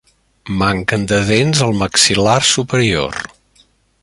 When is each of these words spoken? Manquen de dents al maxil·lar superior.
Manquen 0.61 1.03
de 1.11 1.19
dents 1.27 1.61
al 1.67 1.77
maxil·lar 1.83 2.39
superior. 2.57 3.25